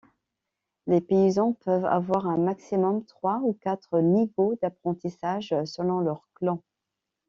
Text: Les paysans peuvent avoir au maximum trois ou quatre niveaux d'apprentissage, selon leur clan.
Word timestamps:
Les 0.87 0.99
paysans 0.99 1.53
peuvent 1.63 1.85
avoir 1.85 2.25
au 2.25 2.35
maximum 2.35 3.05
trois 3.05 3.37
ou 3.43 3.53
quatre 3.53 3.99
niveaux 3.99 4.55
d'apprentissage, 4.59 5.53
selon 5.65 5.99
leur 5.99 6.27
clan. 6.33 6.63